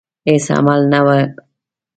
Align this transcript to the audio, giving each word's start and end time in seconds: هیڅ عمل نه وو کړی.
هیڅ 0.27 0.45
عمل 0.57 0.81
نه 0.91 0.99
وو 1.05 1.15
کړی. 1.33 1.43